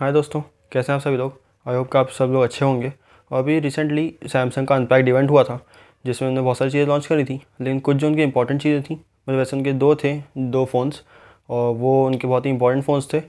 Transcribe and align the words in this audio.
हाय 0.00 0.12
दोस्तों, 0.12 0.40
कैसे 0.72 0.92
हैं 0.92 0.96
आप 0.96 1.02
सभी 1.02 1.16
लोग? 1.16 1.32
आई 1.66 1.76
होप 1.76 1.90
कि 1.92 1.98
आप 1.98 2.08
सब 2.08 2.30
लोग 2.32 2.42
अच्छे 2.42 2.64
होंगे। 2.64 2.92
और 3.30 3.38
अभी 3.38 3.58
रिसेंटली 3.60 4.04
सैमसंग 4.24 4.66
का 4.66 4.74
अनपैक्ड 4.74 5.08
इवेंट 5.08 5.30
हुआ 5.30 5.42
था, 5.44 5.58
जिसमें 6.04 6.28
उन्होंने 6.28 6.44
बहुत 6.44 6.58
सारी 6.58 6.70
चीज़ें 6.70 6.86
लॉन्च 6.86 7.06
करी 7.06 7.24
थी, 7.24 7.34
लेकिन 7.60 7.80
कुछ 7.80 7.96
जो 7.96 8.06
उनकी 8.06 8.22
इंपॉर्टेंट 8.22 8.62
चीज़ें 8.62 8.82
थी 8.82 8.94
मतलब 8.94 9.38
वैसे 9.38 9.56
उनके 9.56 9.72
दो 9.72 9.94
थे, 9.94 10.14
दो 10.38 10.64
फ़ोन्स 10.64 11.02
और 11.50 11.74
वो 11.74 12.06
उनके 12.06 12.26
बहुत 12.26 12.46
ही 12.46 12.50
इंपॉर्टेंट 12.50 12.84
फ़ोन्स 12.84 13.12
थे, 13.12 13.22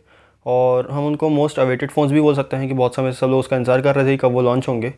और 0.46 0.90
हम 0.92 1.08
उनको 1.08 1.30
मोस्ट 1.30 1.60
अवेटेड 1.60 1.92
फ़ोन्स 1.92 2.12
भी 2.12 2.22
बोल 2.22 2.36
सकते 2.36 2.58
हैं 2.58 2.68
कि 2.68 2.74
बहुत 2.74 2.96
समय 2.96 3.12
से 3.12 3.20
सब 3.20 3.28
लोग 3.28 3.40
उसका 3.40 3.58
इंतज़ार 3.58 3.82
कर 3.82 3.96
रहे 3.96 4.06
थे 4.06 4.18
कब 4.18 4.32
वो 4.32 4.42
लॉन्च 4.42 4.68
होंगे, 4.68 4.94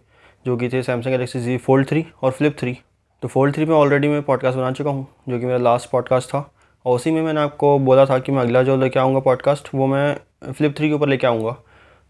जो 0.45 0.57
कि 0.57 0.69
थे 0.69 0.81
Samsung 0.83 1.15
Galaxy 1.15 1.39
Z 1.39 1.57
Fold 1.57 1.87
three 1.89 2.05
और 2.21 2.31
फ्लिप 2.31 2.57
थ्री 2.59 2.77
तो 3.23 3.27
फोल्ड 3.27 3.55
थ्री 3.55 3.65
में 3.65 3.75
ऑलरेडी 3.75 4.07
मैं 4.07 4.21
पॉडकास्ट 4.23 4.57
बना 4.57 4.71
चुका 4.71 4.89
हूँ, 4.89 5.07
जो 5.29 5.39
कि 5.39 5.45
मेरा 5.45 5.57
लास्ट 5.59 5.89
पॉडकास्ट 5.89 6.29
था, 6.29 6.49
और 6.85 6.95
उसी 6.95 7.11
में 7.11 7.21
मैंने 7.21 7.41
आपको 7.41 7.77
बोला 7.79 8.05
था 8.05 8.19
कि 8.19 8.31
मैं 8.31 8.41
अगला 8.41 8.63
जो 8.63 8.75
लेके 8.77 8.99
आऊँगा 8.99 9.19
पॉडकास्ट 9.21 9.69
वो 9.75 9.87
मैं 9.87 10.15
फ्लिप 10.43 10.75
थ्री 10.77 10.87
के 10.87 10.93
ऊपर 10.93 11.07
लेके 11.07 11.27
आऊँगा। 11.27 11.55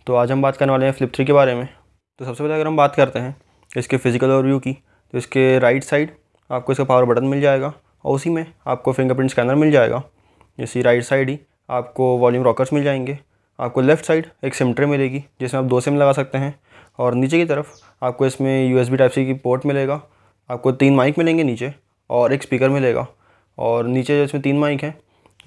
तो 0.08 0.16
आज 0.16 0.32
हम 0.32 0.42
बात 0.42 0.58
करने 0.58 0.72
वाले 0.72 0.86
हैं 0.86 0.94
फ्लिप 0.94 1.12
थ्री 1.16 1.26
के 1.26 1.34
बारे 1.34 1.54
में। 1.56 1.68
तो 2.20 2.26
सबसे 2.26 2.44
पहले 2.44 2.54
अगर 2.54 2.68
हम 2.68 2.78
बात 2.78 2.96
करते 2.96 3.20
हैं 3.20 3.36
इसके 3.72 3.98
फ़िज़िकल 3.98 4.32
ओवरव्यू 4.32 4.60
की 4.60 4.74
तो 4.74 5.18
इसके 5.18 5.60
राइट 5.60 5.84
साइड 5.84 6.12
आपको 6.50 6.72
इसका 6.72 6.84
पावर 6.84 7.06
बटन 7.06 7.26
मिल 7.26 7.42
जाएगा 7.42 7.74
और 8.06 8.16
उसी 8.16 8.30
में 8.30 8.46
आपको 8.68 8.92
फिंगरप्रिंट 8.94 9.32
स्कैनर 9.32 9.56
मिल 9.56 9.72
जाएगा। 9.72 10.02
इसी 10.60 10.82
राइट 10.82 11.04
साइड 11.04 11.30
ही 11.30 11.40
आपको 11.70 12.18
वॉल्यूम 12.18 12.44
रॉकर्स 12.44 12.74
मिल 12.74 12.84
जाएँगे। 12.84 13.18
आपको 13.60 13.82
लेफ़्ट 13.82 14.06
साइड 14.06 14.26
एक 14.44 14.54
सिम 14.54 14.74
ट्रे 14.74 14.86
मिलेगी, 14.86 15.24
जिसमें 15.42 15.62
आप 15.62 15.68
दो 15.68 15.80
सिम 15.80 15.98
लगा 15.98 16.12
सकते 16.12 16.38
हैं। 16.38 16.54
और 17.00 17.14
नीचे 17.16 17.38
की 17.38 17.46
तरफ़ 17.46 17.68
आपको 18.02 18.26
इसमें 18.26 18.70
यू 18.70 18.78
एस 18.80 18.90
टाइप 18.90 19.12
सी 19.12 19.26
की 19.26 19.34
पोर्ट 19.36 19.66
मिलेगा। 19.66 20.02
आपको 20.50 20.72
तीन 20.72 20.96
माइक 20.96 21.18
मिलेंगे 21.18 21.44
नीचे 21.44 21.74
और 22.10 22.34
एक 22.34 22.44
स्पीकर 22.44 22.70
मिलेगा। 22.70 23.06
और 23.58 23.88
नीचे 23.88 24.18
जो 24.18 24.24
इसमें 24.24 24.42
तीन 24.44 24.60
माइक 24.60 24.84
हैं, 24.84 24.96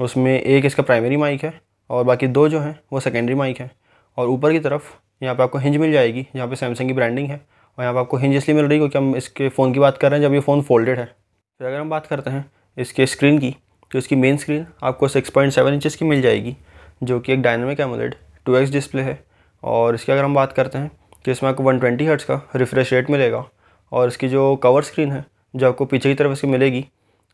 उसमें 0.00 0.41
एक 0.41 0.64
इसका 0.64 0.83
प्राइमरी 0.83 1.16
माइक 1.16 1.45
है 1.45 1.53
और 1.91 2.05
बाकी 2.05 2.27
दो 2.29 2.49
जो 2.49 2.61
हैं, 2.61 2.79
वो 2.93 3.01
सेकेंडरी 3.01 3.35
माइक 3.35 3.61
हैं। 3.61 3.71
और 4.19 4.29
ऊपर 4.29 4.53
की 4.53 4.59
तरफ़ 4.61 4.93
यहाँ 5.23 5.35
पे 5.35 5.43
आपको 5.43 5.59
हिंज 5.59 5.77
मिल 5.77 5.93
जाएगी 5.93 6.27
यहाँ 6.37 6.49
पे 6.49 6.57
सैमसंग 6.57 6.89
की 6.89 6.95
ब्रांडिंग 6.95 7.29
है। 7.29 7.37
और 7.78 7.83
यहाँ 7.83 7.95
पे 7.95 8.01
आपको 8.01 8.17
हिंज 8.17 8.34
इसलिए 8.37 8.56
मिल 8.56 8.67
रही 8.67 8.75
है 8.75 8.81
क्योंकि 8.81 8.98
हम 8.98 9.17
इसके 9.17 9.48
फ़ोन 9.48 9.73
की 9.73 9.81
बात 9.81 9.98
कर 9.98 10.11
रहे 10.11 10.20
हैं, 10.20 10.28
जब 10.28 10.34
ये 10.34 10.41
फ़ोन 10.41 10.62
फोल्डेड 10.62 10.98
है। 10.98 11.05
फिर 11.05 11.67
अगर 11.67 11.78
हम 11.78 11.91
बात 11.91 12.06
करते 12.06 12.31
हैं 12.31 12.45
इसके 12.77 13.06
स्क्रीन 13.06 13.39
की 13.39 13.55
तो 13.91 13.98
इसकी 13.98 14.17
मेन 14.17 14.37
स्क्रीन 14.37 14.67
आपको 14.84 15.09
सिक्स 15.09 15.31
पॉइंट 15.31 15.53
सेवन 15.53 15.75
इंचज़ 15.75 15.97
की 15.97 16.05
मिल 16.05 16.23
जाएगी, 16.23 16.56
जो 17.03 17.19
कि 17.20 17.33
एक 17.33 17.43
dynamic 17.43 17.81
AMOLED 17.81 18.15
two 18.47 18.56
X 18.56 18.71
display 18.71 19.03
है। 19.03 19.19
और 19.62 19.95
इसकी 19.95 20.12
अगर 20.12 20.25
हम 20.25 20.34
बात 20.34 20.53
करते 20.53 20.78
हैं 20.78 20.91
तो 21.25 21.31
इसमें 21.31 21.50
आपको 21.50 21.62
वन 21.62 21.78
ट्वेंटी 21.78 22.06
हर्ट्स 22.06 22.25
का 22.25 22.41
रिफ्रेश 22.56 22.93
रेट 22.93 23.11
मिलेगा। 23.11 23.45
और 23.93 24.09
इसकी 24.09 24.28
जो 24.28 24.55
कवर 24.56 24.83
स्क्रीन 24.83 25.12
है, 25.12 25.25
जो 25.55 25.69
आपको 25.69 25.84
पीछे 25.84 26.09
की 26.09 26.15
तरफ़ 26.15 26.33
इसकी 26.33 26.47
मिलेगी, 26.47 26.84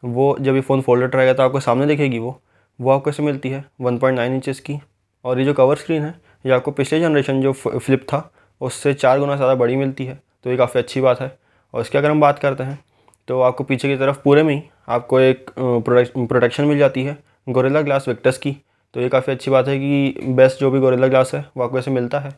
वो 0.03 0.37
जब 0.41 0.55
ये 0.55 0.61
फ़ोन 0.61 0.81
फोल्डेड 0.81 1.15
रहेगा 1.15 1.33
तो 1.33 1.43
आपको 1.43 1.61
सामने 1.61 1.87
दिखेगी 1.87 2.19
वो। 2.19 2.41
वो 2.79 2.91
आपको 2.91 3.11
इसमें 3.11 3.27
मिलती 3.27 3.49
है? 3.49 3.65
वन 3.81 3.99
पॉइंट 3.99 4.19
नाइन 4.19 4.35
इंचज़ 4.35 4.61
की। 4.61 4.79
और 5.25 5.39
ये 5.39 5.45
जो 5.45 5.55
कवर 5.55 5.77
स्क्रीन 5.77 6.03
है, 6.03 6.15
ये 6.45 6.53
आपको 6.53 6.71
पिछले 6.73 7.01
जनरेशन 7.01 7.41
जो 7.43 7.53
फ्लिप 7.53 8.03
था, 8.05 8.31
उससे 8.61 8.95
चार 8.95 9.19
गुना 9.19 9.37
ज़्यादा 9.37 9.55
बड़ी 9.57 9.77
मिलती 9.77 10.05
है। 10.05 10.19
तो 10.45 10.51
ये 10.51 10.57
काफ़ी 10.57 10.81
अच्छी 10.81 11.01
बात 11.01 11.21
है। 11.21 11.37
और 11.75 11.81
इसकी 11.81 11.99
अगर 11.99 12.11
हम 12.11 12.21
बात 12.21 12.39
करते 12.39 12.63
हैं 12.63 12.79
तो 13.29 13.41
आपको 13.41 13.65
पीछे 13.65 13.89
की 13.89 13.97
तरफ़ 13.97 14.19
पूरे 14.25 14.43
में 14.43 14.55
ही 14.55 14.63
आपको 14.89 15.21
एक 15.21 15.51
प्रोटेक्शन 15.59 16.65
मिल 16.65 16.79
जाती 16.79 17.03
है 17.05 17.17
गोरेला 17.47 17.81
ग्लास 17.83 18.09
विक्टस 18.09 18.39
की। 18.39 18.57
तो 18.95 19.01
ये 19.01 19.09
काफ़ी 19.09 19.33
अच्छी 19.33 19.51
बात 19.51 19.69
है 19.69 19.79
कि 19.79 20.15
बेस्ट 20.29 20.61
जो 20.61 20.71
भी 20.71 20.81
गोरेला 20.81 21.07
ग्लास 21.09 21.35
है, 21.35 21.45
वो 21.57 21.65
आपको 21.65 21.79
ऐसे 21.79 21.91
मिलता 21.91 22.19
है, 22.21 22.31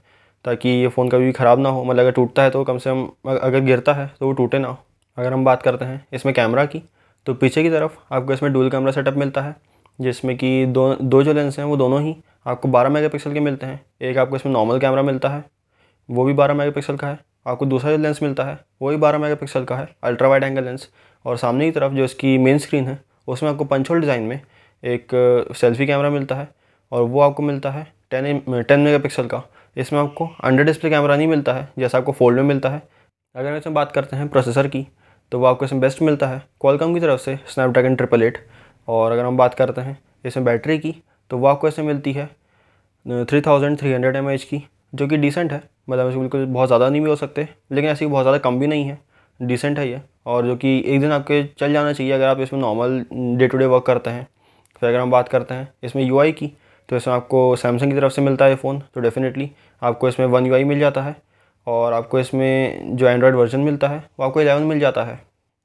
ताकि 0.45 0.69
ये 0.69 0.89
फ़ोन 0.89 1.09
कभी 1.09 1.25
भी 1.25 1.33
ख़राब 1.33 1.61
ना 1.61 1.69
हो। 1.69 1.85
मतलब 1.85 2.01
अगर 2.01 2.13
टूटता 2.13 2.43
है 2.43 2.51
तो 2.51 2.65
कम 2.65 2.79
से 2.79 2.91
कम 2.91 3.31
अगर 3.31 3.61
गिरता 3.61 3.93
है 3.93 4.11
तो 4.21 4.27
वो 4.27 4.33
टूटे 4.33 4.59
ना 4.59 4.69
हो। 4.69 4.79
अगर 5.19 5.33
हम 5.33 5.45
बात 5.45 5.63
करते 5.63 5.85
हैं 5.85 6.05
इसमें 6.13 6.35
कैमरा 6.35 6.65
की 6.67 6.83
तो 7.27 7.35
पीछे 7.35 7.63
की 7.63 7.71
तरफ़ 7.71 7.97
आपको 8.13 8.33
इसमें 8.33 8.53
डुअल 8.53 8.71
कैमरा 8.71 8.93
सेटअप 8.93 9.17
मिलता 9.17 9.41
है। 9.41 9.55
जिसमें 9.99 10.37
कि 10.37 10.65
दो 10.67 10.95
दो 10.95 11.23
जो 11.23 11.33
लेंस 11.33 11.59
हैं 11.59 11.67
वो 11.67 11.77
दोनों 11.77 12.01
ही 12.03 12.17
आपको 12.47 12.69
12 12.69 12.91
मेगापिक्सल 12.91 13.33
के 13.33 13.41
मिलते 13.41 13.67
हैं। 13.67 13.81
एक 14.03 14.19
आपको 14.19 14.37
इसमें 14.37 14.53
नॉर्मल 14.53 14.79
कैमरा 14.79 15.03
मिलता 15.03 15.29
है, 15.29 15.45
वो 16.09 16.25
भी 16.25 16.33
12 16.35 16.55
मेगापिक्सल 16.55 16.97
का 16.97 17.09
है। 17.09 17.19
आपको 17.47 17.67
दूसरा 17.67 17.91
जो 17.91 17.97
लेंस 17.99 18.23
मिलता 18.23 18.45
है, 18.45 18.59
वो 18.83 18.91
भी 18.91 18.97
12 18.99 19.19
मेगापिक्सल 19.19 19.65
का 19.65 19.77
है 19.77 19.89
अल्ट्रा 20.05 20.29
वाइड 20.29 20.45
एंगल 20.45 20.65
लेंस 20.65 20.89
और 21.25 21.37
सामने 21.39 21.65
की 21.65 21.71
तरफ़ 21.71 21.93
जो 21.93 22.05
इसकी 22.05 22.37
मेन 22.39 22.59
स्क्रीन 22.59 22.87
है, 22.87 22.99
उसमें 23.29 23.51
आपको 23.51 23.65
पंचोल 23.65 24.01
डिज़ाइन 24.01 24.23
में 24.23 24.41
एक 24.83 25.09
सेल्फी 25.57 25.87
कैमरा 25.87 26.11
मिलता 26.11 26.35
है 26.35 26.49
और 26.93 27.03
वो 27.03 27.21
आपको 27.21 27.43
मिलता 27.43 27.71
है 27.71 27.87
टेन 28.11 28.63
टेन 28.63 28.81
मेगा 28.81 29.27
का। 29.27 29.43
इसमें 29.77 30.01
आपको 30.01 30.29
अंडर 30.45 30.65
डिस्प्ले 30.65 30.91
कैमरा 30.91 31.17
नहीं 31.17 31.27
मिलता 31.29 31.53
है, 31.53 31.69
जैसा 31.79 31.99
आपको 31.99 32.13
फोल्ड 32.13 32.37
में 32.37 32.45
मिलता 32.45 32.69
है। 32.69 32.83
अगर 33.35 33.57
इसमें 33.57 33.75
बात 33.75 33.93
करते 33.93 34.17
हैं 34.17 34.29
प्रोसेसर 34.29 34.67
की 34.69 34.87
तो 35.33 35.39
वो 35.39 35.47
आपको 35.47 35.65
इसमें 35.65 35.81
बेस्ट 35.81 36.03
मिलता 36.03 36.27
है। 36.27 36.43
कॉलकम 36.61 36.95
की 36.95 37.01
तरफ़ 37.01 37.21
से 37.21 37.39
स्नैपड्रैगन 37.47 37.97
ट्रिपल 37.97 38.23
एट 38.23 38.39
और 38.89 39.13
अगर 39.13 39.25
हम 39.25 39.37
बात 39.37 39.55
करते 39.55 39.81
हैं 39.81 39.99
इसमें 40.25 40.45
बैटरी 40.45 40.79
की 40.79 40.95
तो 41.31 41.39
वो 41.39 41.47
आपको 41.47 41.69
इसमें 41.69 41.87
मिलती 41.87 42.13
है 42.13 42.27
three 43.07 43.41
thousand 43.41 43.79
three 43.79 43.93
hundred 43.93 44.17
M 44.17 44.31
H 44.31 44.45
की, 44.45 44.63
जो 44.95 45.07
कि 45.09 45.17
डिसेंट 45.17 45.53
है। 45.53 45.63
मतलब 45.91 46.09
इसमें 46.09 46.21
बिल्कुल 46.21 46.45
बहुत 46.47 46.69
ज़्यादा 46.69 46.89
नहीं 46.89 47.01
भी 47.01 47.11
हो 47.11 47.17
सकते, 47.17 47.49
लेकिन 47.73 47.91
ऐसी 47.91 48.07
बहुत 48.07 48.23
ज़्यादा 48.23 48.39
कम 48.41 48.59
भी 48.59 48.67
नहीं 48.67 48.85
है। 48.85 48.99
डिसेंट 49.41 49.79
है 49.79 49.89
ये, 49.89 50.01
और 50.27 50.47
जो 50.47 50.57
कि 50.57 50.83
एक 50.87 51.01
दिन 51.01 51.13
आपके 51.13 51.43
चल 51.59 51.73
जाना 51.73 51.93
चाहिए 51.93 52.13
अगर 52.13 52.27
आप 52.27 52.41
इसमें 52.41 52.61
normal 52.61 53.05
day 53.39 53.47
to 53.47 53.59
day 53.59 53.67
work 53.67 53.85
करते 53.87 54.11
हैं। 54.11 54.27
फिर 54.83 54.89
अगर 54.89 54.99
हम 54.99 55.11
बात 55.11 55.29
करते 55.29 55.55
हैं 55.55 55.73
इसमें 55.85 56.03
यूआई 56.05 56.33
की 56.33 56.53
तो 56.89 56.97
इसमें 56.97 57.15
आपको 57.15 57.55
सैमसंग 57.57 57.93
की 57.93 57.97
तरफ़ 57.97 58.13
से 58.13 58.23
मिलता 58.23 58.45
है 58.45 58.55
फ़ोन 58.57 58.79
तो 58.95 59.01
डेफिनेटली 59.01 59.51
आपको 59.83 60.09
इसमें 60.09 60.27
वन 60.29 60.47
यूआई 60.47 60.65
मिल 60.65 60.79
जाता 60.81 61.03
है, 61.03 61.17
और 61.67 61.93
आपको 61.93 62.21
इसमें 62.21 62.97
जो 62.97 63.09
एंड्रॉयड 63.09 63.35
वर्जन 63.35 63.61
मिलता 63.61 63.89
है, 63.89 63.99
वो 64.19 64.27
आपको 64.27 64.41
एलेवन 64.41 64.63
मिल 64.65 64.81
जाता 64.81 65.05
है। 65.05 65.19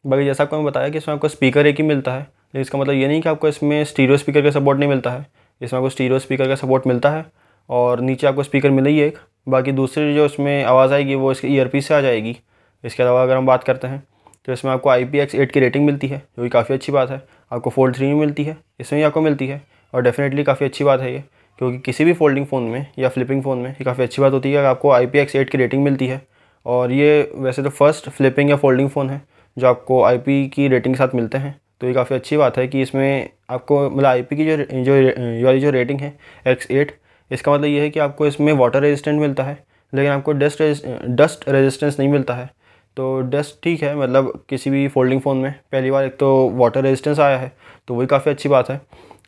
बाकी 0.06 0.26
जैसा 0.26 0.44
आपको 0.44 0.56
मैं 0.56 0.66
बताया 0.66 0.90
कि 0.90 0.98
इसमें 0.98 1.16
आपको 1.16 1.28
स्पीकर 1.30 1.68
एक 1.68 1.78
ही 1.78 1.84
मिलता 1.86 2.14
है 2.14 2.28
लेकिन 2.54 2.62
इसका 2.62 2.80
मतलब 2.80 2.94
ये 2.94 3.08
नहीं 3.08 3.22
कि 3.22 3.30
आपको 3.30 3.48
इसमें 3.48 3.84
स्टीरियो 3.86 4.18
स्पीकर 4.18 4.42
का 4.42 4.52
सपोर्ट 4.52 4.80
नहीं 4.80 4.90
मिलता 4.90 5.12
है। 5.12 5.26
इसमें 5.62 5.78
आपको 5.80 5.90
स्टीरियो 5.90 6.20
स्पीकर 6.20 6.48
का 6.48 6.56
सपोर्ट 6.56 6.88
मिलता 6.88 7.10
है 7.10 7.26
और 7.70 8.02
नीचे 8.02 8.28
आपको 8.28 8.44
स्पीकर 8.44 8.70
मिलेगी 8.72 9.00
एक। 9.02 9.18
बाकी 9.48 9.72
दूसरी 9.72 10.14
जो 10.16 10.26
इसमें 10.26 10.64
आवाज़ 10.64 10.94
आएगी 10.94 11.16
वो 11.16 11.32
इसके 11.32 11.48
ईयरपीस 11.48 11.88
से 11.88 11.94
आ 11.94 12.00
जाएगी। 12.02 12.36
इसके 12.84 13.04
अलावा 13.04 13.24
अगर 13.24 13.38
हम 13.38 13.46
बात 13.46 13.64
करते 13.64 13.88
हैं 13.88 14.04
तो 14.48 14.54
इसमें 14.54 14.72
आपको 14.72 14.90
आई 14.90 15.06
पी 15.06 15.26
की 15.26 15.60
रेटिंग 15.60 15.86
मिलती 15.86 16.08
है, 16.08 16.18
जो 16.18 16.44
कि 16.44 16.50
काफ़ी 16.50 16.74
अच्छी 16.76 16.92
बात 16.92 17.10
है। 17.10 17.22
आपको 17.52 17.70
फोल्ड 17.70 17.96
थ्री 17.96 18.08
में 18.08 18.16
मिलती 18.16 18.44
है, 18.44 18.58
इसमें 18.80 19.00
भी 19.00 19.06
आपको 19.06 19.22
मिलती 19.22 19.48
है 19.48 19.62
और 19.94 20.02
डेफिनेटली 20.02 20.44
काफ़ी 20.44 20.66
अच्छी 20.66 20.84
बात 20.84 21.02
है 21.02 21.14
ये, 21.14 21.24
क्योंकि 21.60 21.78
किसी 21.80 22.06
भी 22.06 22.14
फोल्डिंग 22.14 22.46
फ़ोन 22.46 22.64
में 22.64 22.86
या 23.00 23.10
फ्लिपिंग 23.10 23.42
फ़ोन 23.44 23.58
में 23.58 23.70
ये 23.70 23.84
काफ़ी 23.84 24.04
अच्छी 24.04 24.22
बात 24.22 24.34
होती 24.34 24.52
है 24.52 24.56
कि 24.56 24.68
आपको 24.68 24.92
आई 24.92 25.06
पी 25.08 25.26
की 25.26 25.58
रेटिंग 25.58 25.84
मिलती 25.84 26.08
है। 26.08 26.22
और 26.66 26.92
ये 26.92 27.32
वैसे 27.36 27.64
तो 27.64 27.70
फ़र्स्ट 27.70 28.10
फ्लिपिंग 28.10 28.50
या 28.50 28.56
फोल्डिंग 28.56 28.90
फ़ोन 28.90 29.10
है, 29.10 29.22
जो 29.58 29.68
आपको 29.68 30.04
आई 30.04 30.18
पी 30.18 30.48
की 30.50 30.68
रेटिंग 30.68 30.96
के 30.96 30.98
साथ 30.98 31.16
मिलते 31.16 31.38
हैं। 31.38 31.60
तो 31.82 31.88
ये 31.88 31.94
काफ़ी 31.94 32.16
अच्छी 32.16 32.38
बात 32.38 32.58
है 32.58 32.68
कि 32.68 32.82
इसमें 32.82 33.30
आपको 33.50 33.90
मतलब 33.90 34.16
IP 34.16 34.36
की 34.38 34.46
जो 34.46 34.56
जो 34.84 34.94
वाली 35.46 35.60
जो 35.60 35.70
रेटिंग 35.72 36.00
है 36.02 36.14
एक्स 36.48 36.72
एट 36.72 36.98
इसका 37.32 37.54
मतलब 37.54 37.66
ये 37.66 37.82
है 37.82 37.90
कि 37.90 38.00
आपको 38.00 38.28
इसमें 38.28 38.52
वाटर 38.54 38.82
रेजिस्टेंट 38.82 39.20
मिलता 39.22 39.44
है, 39.44 39.58
लेकिन 39.94 40.12
आपको 40.12 40.32
डस्ट 40.34 40.62
डस्ट 41.12 41.50
रेजिस्टेंस 41.50 42.00
नहीं 42.00 42.10
मिलता 42.10 42.34
है। 42.34 42.50
तो 42.98 43.20
डस्ट 43.24 43.56
ठीक 43.64 43.84
है 43.84 43.96
मतलब 43.98 44.32
किसी 44.50 44.70
भी 44.70 44.88
फोल्डिंग 44.88 45.22
फ़ोन 45.22 45.38
में 45.38 45.52
पहली 45.72 45.92
बार 45.92 46.06
एक 46.06 46.18
तो 46.20 46.50
वाटर 46.56 46.84
रेजिस्टेंस 46.84 47.20
आया 47.20 47.38
है 47.38 47.52
तो 47.88 47.96
वही 47.96 48.08
काफ़ी 48.08 48.32
अच्छी 48.32 48.50
बात 48.50 48.70
है। 48.70 48.80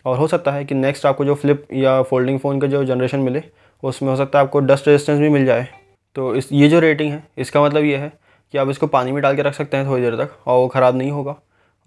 और 0.05 0.17
हो 0.17 0.27
सकता 0.27 0.51
है 0.51 0.65
कि 0.65 0.75
नेक्स्ट 0.75 1.05
आपको 1.05 1.25
जो 1.25 1.35
फ्लिप 1.35 1.65
या 1.73 2.01
फोल्डिंग 2.03 2.39
फ़ोन 2.39 2.59
का 2.59 2.67
जो 2.67 2.83
जनरेशन 2.85 3.19
मिले, 3.19 3.43
उसमें 3.83 4.09
हो 4.09 4.15
सकता 4.15 4.39
है 4.39 4.45
आपको 4.45 4.59
डस्ट 4.61 4.87
रेजिस्टेंस 4.87 5.19
भी 5.19 5.29
मिल 5.29 5.45
जाए। 5.45 5.67
तो 6.15 6.33
इस, 6.35 6.49
ये 6.51 6.67
जो 6.69 6.79
रेटिंग 6.79 7.11
है, 7.11 7.23
इसका 7.37 7.63
मतलब 7.63 7.83
ये 7.83 7.97
है 7.97 8.11
कि 8.53 8.57
आप 8.57 8.69
इसको 8.69 8.87
पानी 8.87 9.11
में 9.11 9.21
डाल 9.23 9.35
के 9.35 9.41
रख 9.41 9.53
सकते 9.53 9.77
हैं 9.77 9.87
थोड़ी 9.87 10.01
देर 10.01 10.15
तक, 10.15 10.35
और 10.47 10.57
वो 10.57 10.67
ख़राब 10.67 10.97
नहीं 10.97 11.11
होगा। 11.11 11.35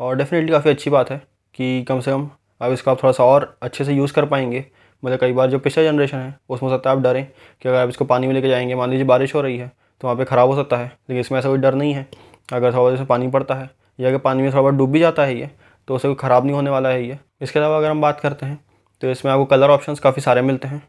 और 0.00 0.16
डेफिनेटली 0.16 0.52
काफ़ी 0.52 0.70
अच्छी 0.70 0.90
बात 0.90 1.10
है 1.10 1.20
कि 1.54 1.82
कम 1.88 2.00
से 2.00 2.10
कम 2.10 2.28
अब 2.60 2.72
इसको 2.72 2.90
आप 2.90 3.02
थोड़ा 3.02 3.12
सा 3.12 3.24
और 3.24 3.56
अच्छे 3.62 3.84
से 3.84 3.94
यूज़ 3.94 4.12
कर 4.12 4.24
पाएँगे। 4.26 4.64
मतलब 5.02 5.18
कई 5.18 5.32
बार 5.32 5.50
जो 5.50 5.58
पिछला 5.58 5.84
जनरेशन 5.84 6.18
है, 6.18 6.34
उसमें 6.48 6.70
सकता 6.70 6.90
है 6.90 6.96
आप 6.96 7.02
डरें 7.02 7.24
कि 7.62 7.68
अगर 7.68 7.78
आप 7.78 7.88
इसको 7.88 8.04
पानी 8.04 8.26
में 8.26 8.34
लेके 8.34 8.48
जाएँगे, 8.48 8.74
मान 8.74 8.90
लीजिए 8.90 9.04
बारिश 9.06 9.34
हो 9.34 9.40
रही 9.40 9.56
है 9.58 9.70
तो 10.00 10.06
वहाँ 10.06 10.16
पे 10.16 10.24
ख़राब 10.24 10.48
हो 10.48 10.56
सकता 10.56 10.76
है, 10.76 10.86
लेकिन 10.86 11.20
इसमें 11.20 11.38
ऐसा 11.38 11.48
कोई 11.48 11.58
डर 11.58 11.74
नहीं 11.74 11.92
है। 11.94 12.06
अगर 12.48 12.72
थोड़ा 12.72 12.82
वजह 12.82 12.96
से 12.96 13.04
पानी 13.06 13.28
पड़ता 13.28 13.54
है, 13.54 13.68
या 13.98 14.08
अगर 14.08 14.18
पानी 14.18 14.42
में 14.42 14.50
थोड़ा 14.50 14.62
बहुत 14.62 14.74
डूब 14.74 14.90
भी 14.90 15.00
जाता 15.00 15.24
है 15.24 15.38
ये 15.38 15.50
तो 15.88 15.94
उसे 15.94 16.08
कोई 16.08 16.14
ख़राब 16.20 16.44
नहीं 16.44 16.54
होने 16.54 16.70
वाला 16.70 16.88
है 16.88 17.06
ये। 17.06 17.18
इसके 17.42 17.58
अलावा 17.58 17.76
अगर 17.76 17.90
हम 17.90 18.00
बात 18.00 18.20
करते 18.20 18.46
हैं 18.46 18.58
तो 19.02 19.10
इसमें 19.10 19.30
आपको 19.32 19.44
कलर 19.46 19.70
ऑप्शन 19.70 19.94
काफ़ी 20.02 20.22
सारे 20.22 20.42
मिलते 20.42 20.68
हैं। 20.68 20.82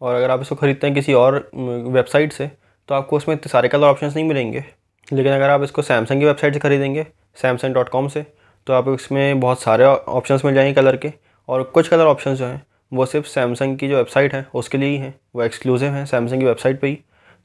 और 0.00 0.14
अगर 0.14 0.30
आप 0.30 0.40
इसको 0.40 0.54
ख़रीदते 0.54 0.86
हैं 0.86 0.94
किसी 0.94 1.12
और 1.14 1.34
वेबसाइट 1.54 2.32
से 2.32 2.50
तो 2.88 2.94
आपको 2.94 3.16
उसमें 3.16 3.34
इतने 3.34 3.50
सारे 3.50 3.68
कलर 3.68 3.86
ऑप्शन 3.86 4.06
नहीं 4.06 4.24
मिलेंगे। 4.24 4.64
लेकिन 5.08 5.32
अगर 5.32 5.50
आप 5.50 5.62
इसको 5.62 5.82
सैमसंग 5.82 6.20
की 6.20 6.26
वेबसाइट 6.26 6.54
से 6.54 6.60
ख़रीदेंगे 6.60 7.06
सैमसंग 7.36 7.74
डॉट 7.74 7.88
कॉम 7.88 8.08
से 8.08 8.24
तो 8.70 8.74
आप 8.74 8.88
इसमें 8.88 9.40
बहुत 9.40 9.60
सारे 9.60 9.84
ऑप्शंस 9.84 10.44
मिल 10.44 10.54
जाएँगे 10.54 10.72
कलर 10.72 10.96
के। 10.96 11.12
और 11.48 11.62
कुछ 11.64 11.88
कलर 11.88 12.06
ऑप्शंस 12.06 12.38
जो 12.38 12.46
हैं, 12.46 12.62
वो 12.92 13.06
सिर्फ़ 13.06 13.26
सैमसंग 13.26 13.76
की 13.78 13.88
जो 13.88 13.96
वेबसाइट 13.96 14.34
है, 14.34 14.44
उसके 14.54 14.78
लिए 14.78 14.88
ही 14.88 14.96
हैं। 14.96 15.14
वो 15.36 15.42
एक्सक्लूसिव 15.42 15.92
हैं 15.92 16.04
सैमसंग 16.06 16.40
की 16.40 16.46
वेबसाइट 16.46 16.80
पे 16.80 16.88
ही। 16.88 16.98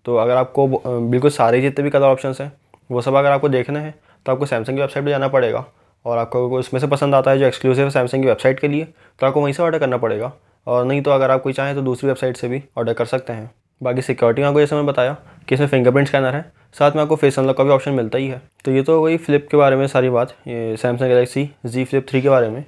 तो 0.05 0.15
अगर 0.15 0.35
आपको 0.35 0.67
बिल्कुल 1.09 1.29
सारे 1.29 1.61
जितने 1.61 1.83
भी 1.83 1.89
कलर 1.89 2.05
ऑप्शंस 2.05 2.41
हैं, 2.41 2.51
वो 2.91 3.01
सब 3.01 3.15
अगर 3.15 3.31
आपको 3.31 3.49
देखना 3.49 3.79
है 3.79 3.93
तो 4.25 4.31
आपको 4.31 4.45
सैमसंग 4.45 4.75
की 4.75 4.81
वेबसाइट 4.81 5.05
पर 5.05 5.11
जाना 5.11 5.27
पड़ेगा। 5.27 5.65
और 6.05 6.17
आपको 6.17 6.47
उसमें 6.59 6.81
से 6.81 6.87
पसंद 6.87 7.15
आता 7.15 7.31
है 7.31 7.39
जो 7.39 7.45
एक्सक्लूसिव 7.45 7.83
है 7.83 7.89
सैमसंग 7.91 8.23
की 8.23 8.27
वेबसाइट 8.27 8.59
के 8.59 8.67
लिए 8.67 8.87
तो 9.19 9.27
आपको 9.27 9.41
वहीं 9.41 9.53
से 9.53 9.63
ऑर्डर 9.63 9.79
करना 9.79 9.97
पड़ेगा। 9.97 10.31
और 10.67 10.85
नहीं 10.85 11.01
तो 11.01 11.11
अगर 11.11 11.31
आप 11.31 11.41
कोई 11.41 11.53
चाहें 11.53 11.75
तो 11.75 11.81
दूसरी 11.81 12.07
वेबसाइट 12.07 12.37
से 12.37 12.47
भी 12.47 12.63
ऑर्डर 12.77 12.93
कर 12.93 13.05
सकते 13.05 13.33
हैं। 13.33 13.51
बाकी 13.81 14.01
सिक्योरिटी 14.01 14.41
में 14.41 14.47
आपको 14.49 14.59
जैसे 14.59 14.75
मैं 14.75 14.85
बताया 14.85 15.17
कि 15.47 15.55
इसमें 15.55 15.67
फिंगरप्रिंट 15.67 16.07
स्कैनर 16.07 16.35
है। 16.35 16.43
साथ 16.79 16.91
में 16.91 17.01
आपको 17.01 17.15
फेस 17.15 17.39
अनलॉक 17.39 17.57
का 17.57 17.63
भी 17.63 17.69
ऑप्शन 17.69 17.91
मिलता 17.91 18.17
ही 18.17 18.27
है। 18.27 18.41
तो 18.65 18.71
ये 18.71 18.81
तो 18.83 19.01
वही 19.01 19.17
फ्लिप 19.17 19.47
के 19.51 19.57
बारे 19.57 19.75
में 19.75 19.85
सारी 19.87 20.09
बात। 20.09 20.35
ये 20.47 20.75
Samsung 20.77 21.09
Galaxy 21.09 21.49
Z 21.65 21.83
Flip 21.85 22.07
three 22.09 22.21
के 22.21 22.29
बारे 22.29 22.49
में। 22.49 22.63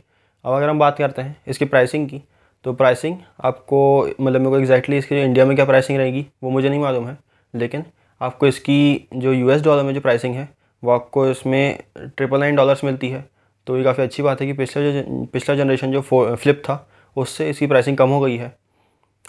अब 0.45 0.53
अगर 0.53 0.69
हम 0.69 0.79
बात 0.79 0.97
करते 0.97 1.21
हैं 1.21 1.35
इसकी 1.47 1.65
प्राइसिंग 1.65 2.07
की 2.09 2.21
तो 2.65 2.73
प्राइसिंग 2.73 3.17
आपको 3.45 3.79
मतलब 4.21 4.41
मेरे 4.41 4.49
को 4.49 4.57
एग्जैक्टली 4.57 4.97
इसकी 4.97 5.15
इंडिया 5.15 5.45
में 5.45 5.55
क्या 5.55 5.65
प्राइसिंग 5.65 5.97
रहेगी, 5.97 6.25
वो 6.43 6.49
मुझे 6.49 6.69
नहीं 6.69 6.79
मालूम 6.79 7.07
है। 7.07 7.17
लेकिन 7.53 7.83
आपको 8.21 8.47
इसकी 8.47 9.07
जो 9.15 9.33
यूएस 9.33 9.61
डॉलर 9.63 9.83
में 9.83 9.93
जो 9.93 10.01
प्राइसिंग 10.01 10.35
है, 10.35 10.47
वो 10.83 10.91
आपको 10.91 11.27
इसमें 11.27 11.79
ट्रिपल 11.97 12.39
नाइन 12.39 12.55
डॉलर्स 12.55 12.83
मिलती 12.83 13.09
है। 13.09 13.23
तो 13.67 13.77
ये 13.77 13.83
काफ़ी 13.83 14.03
अच्छी 14.03 14.23
बात 14.23 14.41
है 14.41 14.47
कि 14.47 14.53
पिछला 14.53 14.83
जो, 14.83 15.25
पिछला 15.25 15.55
जनरेशन 15.55 15.91
जो 15.91 16.01
फ्लिप 16.01 16.61
था, 16.65 16.87
उससे 17.17 17.49
इसकी 17.49 17.67
प्राइसिंग 17.67 17.97
कम 17.97 18.09
हो 18.09 18.19
गई 18.19 18.37
है। 18.37 18.55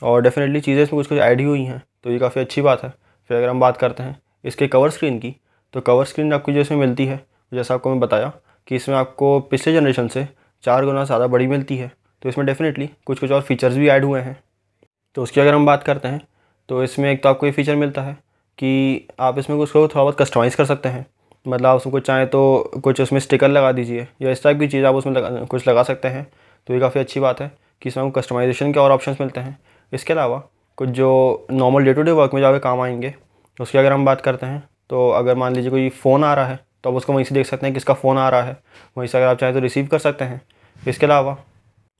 और 0.02 0.22
डेफिनेटली 0.22 0.60
चीज़ें 0.60 0.82
इसमें 0.82 0.98
कुछ 0.98 1.06
कुछ 1.06 1.18
ऐड 1.18 1.40
ही 1.40 1.46
हुई 1.46 1.64
हैं। 1.64 1.82
तो 2.04 2.10
ये 2.10 2.18
काफ़ी 2.18 2.40
अच्छी 2.40 2.62
बात 2.62 2.82
है। 2.84 2.92
फिर 3.30 3.36
अगर 3.36 3.48
हम 3.48 3.60
बात 3.60 3.76
करते 3.76 4.02
हैं 4.02 4.18
इसके 4.44 4.68
कवर 4.68 4.90
स्क्रीन 4.90 5.18
की 5.18 5.34
तो 5.74 5.80
कवर 5.80 6.04
स्क्रीन 6.04 6.32
आपको 6.32 6.52
जो 6.52 6.60
इसमें 6.60 6.78
मिलती 6.78 7.06
है, 7.06 7.20
जैसा 7.52 7.74
आपको 7.74 7.90
मैं 7.90 8.00
बताया 8.00 8.32
कि 8.68 8.76
इसमें 8.76 8.96
आपको 8.96 9.38
पिछले 9.42 9.72
जनरेशन 9.72 10.08
से 10.08 10.26
चार 10.64 10.84
गुना 10.84 11.04
ज़्यादा 11.04 11.26
बड़ी 11.26 11.46
मिलती 11.46 11.76
है। 11.76 11.90
तो 12.22 12.28
इसमें 12.28 12.46
डेफिनेटली 12.46 12.88
कुछ 13.06 13.18
कुछ 13.18 13.30
और 13.30 13.42
फीचर्स 13.42 13.74
भी 13.74 13.88
ऐड 13.88 14.04
हुए 14.04 14.20
हैं। 14.20 14.38
तो 15.16 15.22
उसकी 15.22 15.40
अगर 15.40 15.54
हम 15.54 15.66
बात 15.66 15.82
करते 15.82 16.08
हैं 16.08 16.20
तो 16.68 16.82
इसमें 16.84 17.10
एक 17.10 17.22
तो 17.22 17.28
आपको 17.28 17.46
ये 17.46 17.52
फीचर 17.52 17.76
मिलता 17.76 18.02
है 18.02 18.12
कि 18.58 19.08
आप 19.20 19.38
इसमें 19.38 19.56
उसको 19.58 19.80
थोड़ा 19.80 20.02
बहुत 20.02 20.18
कस्टमाइज़ 20.18 20.56
कर 20.56 20.64
सकते 20.64 20.88
हैं। 20.88 21.06
मतलब 21.46 21.66
आप 21.66 21.76
उसको 21.76 22.00
चाहें 22.00 22.26
तो 22.28 22.70
कुछ 22.84 23.00
उसमें 23.00 23.20
स्टिकर 23.20 23.48
लगा 23.48 23.70
दीजिए, 23.72 24.06
या 24.22 24.30
इस 24.30 24.42
टाइप 24.42 24.58
की 24.60 24.68
चीज़ 24.68 24.84
आप 24.86 24.94
उसमें 24.94 25.12
लगा, 25.14 25.44
कुछ 25.44 25.68
लगा 25.68 25.82
सकते 25.82 26.08
हैं। 26.08 26.26
तो 26.66 26.74
ये 26.74 26.80
काफ़ी 26.80 27.00
अच्छी 27.00 27.20
बात 27.20 27.40
है 27.40 27.50
कि 27.82 27.88
इसमें 27.88 28.04
आपको 28.04 28.20
कस्टमाइजेशन 28.20 28.72
के 28.72 28.80
और 28.80 28.90
ऑप्शन 28.90 29.16
मिलते 29.20 29.40
हैं। 29.40 29.58
इसके 29.92 30.12
अलावा 30.12 30.42
कुछ 30.78 30.88
जो 30.88 31.46
normal 31.50 31.84
day 31.84 31.92
to 31.94 32.02
day 32.02 32.10
work 32.10 32.34
में 32.34 32.40
जाके 32.40 32.58
काम 32.58 32.80
आएँगे, 32.80 33.14
उसकी 33.58 33.78
अगर 33.78 33.92
हम 33.92 34.04
बात 34.04 34.20
करते 34.20 34.46
हैं 34.46 34.62
तो 34.90 35.08
अगर 35.10 35.36
मान 35.36 35.54
लीजिए 35.54 35.70
कोई 35.70 35.88
फ़ोन 35.92 36.24
आ 36.24 36.32
रहा 36.34 36.46
है 36.46 36.58
तो 36.84 36.90
आप 36.90 36.96
उसको 36.96 37.12
वहीं 37.12 37.24
से 37.24 37.34
देख 37.34 37.46
सकते 37.46 37.66
हैं 37.66 37.74
किसका 37.74 37.94
फ़ोन 37.94 38.18
आ 38.18 38.28
रहा 38.28 38.42
है। 38.42 38.56
वहीं 38.98 39.08
से 39.08 39.18
अगर 39.18 39.26
आप 39.26 39.38
चाहें 39.38 39.54
तो 39.54 39.60
रिसीव 39.60 39.86
कर 39.86 39.98
सकते 39.98 40.24
हैं। 40.24 40.40
इसके 40.88 41.06
अलावा, 41.06 41.36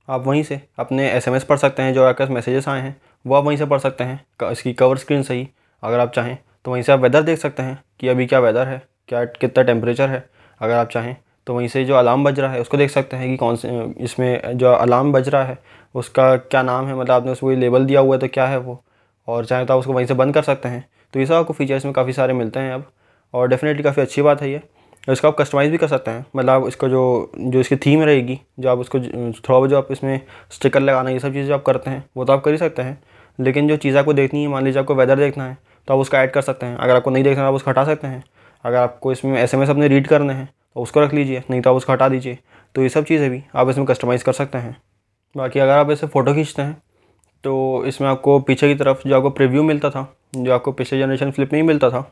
आप 0.08 0.26
वहीं 0.26 0.42
से 0.42 0.60
अपने 0.78 1.10
एसएमएस 1.10 1.44
पढ़ 1.44 1.56
सकते 1.56 1.82
हैं, 1.82 1.94
जो 1.94 2.04
आपके 2.04 2.26
मैसेजेस 2.26 2.68
आए 2.68 2.80
हैं, 2.80 2.96
वो 3.24 3.34
आप 3.34 3.44
वहीं 3.44 3.56
से 3.58 3.66
पढ़ 3.66 3.78
सकते 3.78 4.04
हैं। 4.04 4.50
इसकी 4.50 4.72
कवर 4.72 4.96
स्क्रीन 4.96 5.22
से 5.22 5.34
ही 5.34 5.48
अगर 5.82 6.00
आप 6.00 6.12
चाहें 6.12 6.36
तो 6.64 6.70
वहीं 6.70 6.82
से 6.82 6.92
आप 6.92 7.00
वेदर 7.00 7.22
देख 7.22 7.38
सकते 7.38 7.62
हैं 7.62 7.82
कि 8.00 8.08
अभी 8.08 8.26
क्या 8.26 8.38
वेदर 8.38 8.66
है, 8.66 8.82
क्या, 9.08 9.24
कितना 9.24 9.62
टेम्परेचर 9.64 10.08
है। 10.08 10.28
अगर 10.60 10.74
आप 10.74 10.88
चाहें 10.88 11.16
तो 11.48 11.54
वहीं 11.54 11.68
से 11.68 11.84
जो 11.84 11.94
अलार्म 11.94 12.24
बज 12.24 12.38
रहा 12.40 12.52
है, 12.52 12.60
उसको 12.60 12.76
देख 12.76 12.90
सकते 12.90 13.16
हैं 13.16 13.28
कि 13.28 13.36
कौन 13.36 13.56
से, 13.56 13.68
इसमें 13.98 14.56
जो 14.58 14.72
अलार्म 14.72 15.12
बज 15.12 15.28
रहा 15.28 15.44
है, 15.44 15.58
उसका 15.94 16.36
क्या 16.36 16.62
नाम 16.62 16.86
है? 16.86 16.94
मतलब 16.94 17.12
आपने 17.12 17.32
उसको 17.32 17.50
लेबल 17.52 17.84
दिया 17.86 18.00
हुआ 18.00 18.14
है 18.14 18.20
तो 18.20 18.28
क्या 18.28 18.46
है 18.46 18.58
वो? 18.58 18.82
और 19.28 19.44
चाहे 19.44 19.64
तो 19.64 19.74
आप 19.74 19.80
उसको 19.80 19.92
वहीं 19.92 20.06
से 20.06 20.14
बंद 20.14 20.34
कर 20.34 20.42
सकते 20.42 20.68
हैं। 20.68 20.84
तो 21.14 21.20
ये 21.20 21.26
सब 21.26 21.34
आपको 21.34 21.52
फीचर्स 21.52 21.84
में 21.84 21.94
काफ़ी 21.94 22.12
सारे 22.12 22.32
मिलते 22.32 22.60
हैं 22.60 22.72
अब, 22.72 22.84
और 23.34 23.48
डेफिनेटली 23.48 23.82
काफ़ी 23.82 24.02
अच्छी 24.02 24.22
बात 24.22 24.42
है 24.42 24.50
ये। 24.50 24.60
इसको 25.08 25.28
आप 25.28 25.36
कस्टमाइज़ 25.38 25.70
भी 25.70 25.78
कर 25.78 25.88
सकते 25.88 26.10
हैं। 26.10 26.24
मतलब 26.36 26.66
इसको 26.68 26.88
जो 26.88 27.32
जो 27.36 27.60
इसकी 27.60 27.76
थीम 27.76 28.02
रहेगी, 28.02 28.38
जो 28.60 28.68
आप 28.70 28.78
उसको, 28.78 29.00
थोड़ा 29.00 29.58
बहुत 29.58 29.70
जो 29.70 29.78
आप 29.78 29.92
इसमें 29.92 30.20
स्टिकर 30.50 30.80
लगाना, 30.80 31.10
ये 31.10 31.18
सब 31.18 31.32
चीज़ें 31.32 31.54
आप 31.54 31.62
करते 31.62 31.90
हैं, 31.90 32.04
वो 32.16 32.24
तो 32.24 32.32
आप 32.32 32.42
कर 32.44 32.50
ही 32.50 32.58
सकते 32.58 32.82
हैं। 32.82 32.98
लेकिन 33.38 33.68
जो 33.68 33.76
चीज़ 33.78 33.98
आपको 33.98 34.12
देखनी 34.12 34.42
है, 34.42 34.48
मान 34.48 34.64
लीजिए 34.64 34.80
आपको 34.80 34.94
वेदर 34.94 35.16
देखना 35.16 35.44
है 35.44 35.56
तो 35.88 35.94
आप 35.94 36.00
उसका 36.00 36.22
ऐड 36.22 36.30
कर 36.30 36.42
सकते 36.42 36.66
हैं। 36.66 36.76
अगर 36.76 36.96
आपको 36.96 37.10
नहीं 37.10 37.24
देखना 37.24 37.42
है, 37.42 37.48
आप 37.48 37.54
उसको 37.54 37.70
हटा 37.70 37.84
सकते 37.84 38.06
हैं। 38.06 38.22
अगर 38.64 38.76
आपको 38.76 39.12
इसमें 39.12 39.40
एस 39.42 39.54
एम 39.54 39.62
एस 39.62 39.70
अपने 39.70 39.88
रीड 39.88 40.06
करने 40.06 40.34
हैं 40.34 40.48
तो 40.78 40.82
उसको 40.82 41.00
रख 41.00 41.12
लीजिए, 41.14 41.42
नहीं 41.50 41.60
तो 41.60 41.70
आप 41.70 41.76
उसको 41.76 41.92
हटा 41.92 42.08
दीजिए। 42.08 42.38
तो 42.74 42.82
ये 42.82 42.88
सब 42.88 43.04
चीज़ें 43.04 43.30
भी 43.30 43.42
आप 43.54 43.68
इसमें 43.68 43.86
कस्टमाइज़ 43.86 44.24
कर 44.24 44.32
सकते 44.32 44.58
हैं। 44.58 44.76
बाकी 45.34 45.60
अगर 45.60 45.78
आप 45.78 45.90
ऐसे 45.90 46.06
फ़ोटो 46.06 46.34
खींचते 46.34 46.62
हैं 46.62 46.76
तो 47.44 47.84
इसमें 47.86 48.08
आपको 48.08 48.38
पीछे 48.40 48.68
की 48.68 48.74
तरफ़ 48.74 49.00
जो 49.08 49.16
आपको 49.16 49.30
प्रीव्यू 49.30 49.62
मिलता 49.62 49.90
था, 49.90 50.06
जो 50.36 50.52
आपको 50.52 50.72
पिछले 50.72 50.98
जनरेशन 50.98 51.30
फ्लिप 51.30 51.52
में 51.52 51.60
ही 51.60 51.66
मिलता 51.66 51.90
था, 51.90 52.10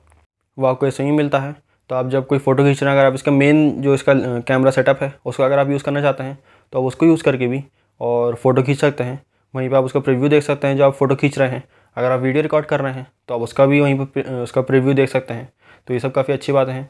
वो 0.59 0.67
आपको 0.67 0.87
ऐसे 0.87 1.05
ही 1.05 1.11
मिलता 1.13 1.39
है। 1.39 1.55
तो 1.91 1.95
आप 1.95 2.09
जब 2.09 2.27
कोई 2.27 2.39
फ़ोटो 2.39 2.65
खींच 2.65 2.83
रहे 2.83 2.93
हैं, 2.93 2.99
अगर 2.99 3.09
आप 3.09 3.15
इसका 3.15 3.33
मेन 3.33 3.71
जो 3.83 3.95
इसका 3.95 4.15
कैमरा 4.41 4.71
सेटअप 4.71 5.03
है, 5.03 5.13
उसको 5.27 5.43
अगर 5.43 5.59
आप 5.59 5.71
यूज़ 5.71 5.85
करना 5.85 6.03
चाहते 6.03 6.23
हैं 6.23 6.39
तो 6.73 6.81
आप 6.81 6.85
उसको 6.87 7.07
यूज़ 7.07 7.23
करके 7.25 7.47
भी 7.47 7.63
और 8.01 8.35
फ़ोटो 8.35 8.63
खींच 8.63 8.79
सकते 8.79 9.05
हैं। 9.05 9.23
वहीं 9.55 9.69
पर 9.71 9.77
आप 9.77 9.85
उसका 9.85 10.01
प्रीव्यू 10.01 10.29
देख 10.29 10.43
सकते 10.43 10.67
हैं 10.67 10.77
जो 10.77 10.85
आप 10.85 10.95
फ़ोटो 10.95 11.17
खींच 11.17 11.39
रहे 11.39 11.49
हैं। 11.49 11.63
अगर 11.97 12.11
आप 12.11 12.21
वीडियो 12.21 12.43
रिकॉर्ड 12.43 12.67
कर 12.67 12.81
रहे 12.81 12.93
हैं 12.95 13.07
तो 13.29 13.35
आप 13.35 13.41
उसका 13.41 13.67
भी 13.67 13.81
वहीं 13.81 14.05
पर 14.07 14.33
उसका 14.35 14.61
प्रीव्यू 14.63 14.95
देख 14.95 15.09
सकते 15.09 15.35
हैं। 15.35 15.53
तो 15.89 15.95
ये 15.95 16.01
सब 16.01 16.13
काफ़ी 16.13 16.35
अच्छी 16.35 16.53
बातें 16.53 16.73
हैं। 16.73 16.89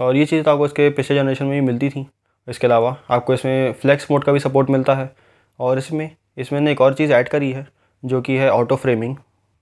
और 0.00 0.16
ये 0.16 0.24
चीज़ 0.26 0.42
तो 0.44 0.50
आपको 0.50 0.66
इसके 0.66 0.88
पिछले 0.90 1.16
जनरेशन 1.16 1.44
में 1.44 1.54
ही 1.54 1.60
मिलती 1.60 1.88
थी। 1.90 2.06
इसके 2.48 2.66
अलावा 2.66 2.96
आपको 3.10 3.34
इसमें 3.34 3.72
फ्लैक्स 3.72 4.10
मोड 4.10 4.24
का 4.24 4.32
भी 4.32 4.40
सपोर्ट 4.40 4.70
मिलता 4.70 4.94
है 4.94 5.10
और 5.58 5.78
इसमें 5.78 6.10
इसमें 6.38 6.70
एक 6.70 6.80
और 6.80 6.94
चीज़ 6.94 7.12
ऐड 7.12 7.28
करी 7.28 7.50
है, 7.52 7.66
जो 8.02 8.20
कि 8.20 8.36
है 8.36 8.50
ऑटो 8.50 8.76
फ्रेमिंग 8.76 9.16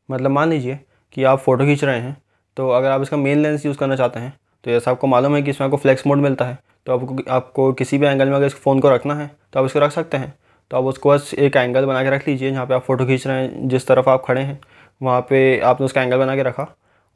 मतलब 0.09 0.31
मान 0.31 0.51
लीजिए 0.51 0.79
कि 1.15 1.25
आप 1.25 1.39
फ़ोटो 1.39 1.65
खींच 1.65 1.85
रहे 1.85 2.01
हैं 2.01 2.17
तो 2.57 2.69
अगर 2.71 2.91
आप 2.91 3.03
इसका 3.03 3.17
मेन 3.17 3.39
लेंस 3.39 3.67
यूज़ 3.67 3.79
करना 3.79 3.97
चाहते 3.97 4.21
हैं 4.21 4.33
तो 4.65 4.71
जैसा 4.71 4.91
आपको 4.91 5.07
मालूम 5.07 5.35
है 5.37 5.43
कि 5.43 5.51
इसमें 5.51 5.67
आपको 5.67 5.77
फ्लैक्स 5.77 6.07
मोड 6.07 6.19
मिलता 6.19 6.45
है। 6.45 6.59
तो 6.87 6.93
आपको 6.93 7.17
आपको 7.31 7.73
किसी 7.73 7.99
भी 7.99 8.07
एंगल 8.07 8.29
में 8.29 8.37
अगर 8.37 8.47
इस 8.47 8.55
फ़ोन 8.55 8.81
को 8.81 8.91
रखना 8.91 9.15
है 9.15 9.31
तो 9.53 9.61
आप 9.61 9.67
इसको 9.67 9.79
रख 9.79 9.93
सकते 9.93 10.17
हैं। 10.17 10.33
तो 10.71 10.77
आप 10.77 10.85
उसको 10.85 11.11
बस 11.11 11.33
एक 11.37 11.57
एंगल 11.57 11.87
बना 11.87 12.03
के 12.03 12.11
रख 12.11 12.27
लीजिए 12.29 12.51
जहाँ 12.51 12.67
पे 12.67 12.75
आप 12.75 12.83
फ़ोटो 12.83 13.07
खींच 13.07 13.27
रहे 13.27 13.37
हैं, 13.37 13.69
जिस 13.69 13.87
तरफ़ 13.87 14.09
आप 14.11 14.23
खड़े 14.25 14.41
हैं, 14.41 14.59
वहाँ 15.01 15.21
पे 15.31 15.59
आपने 15.61 15.85
उसका 15.87 16.03
एंगल 16.03 16.19
बना 16.19 16.37
के 16.37 16.43
रखा। 16.43 16.63